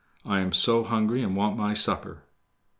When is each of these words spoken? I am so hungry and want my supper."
I 0.25 0.39
am 0.39 0.51
so 0.51 0.83
hungry 0.83 1.21
and 1.21 1.35
want 1.35 1.57
my 1.59 1.75
supper." 1.75 2.23